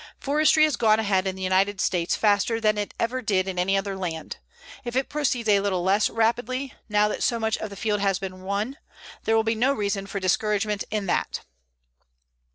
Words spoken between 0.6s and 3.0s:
has gone ahead in the United States faster than it